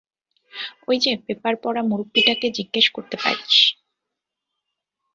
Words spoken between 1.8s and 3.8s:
মুরুব্বিটাকে জিজ্ঞেস করতে পারিস।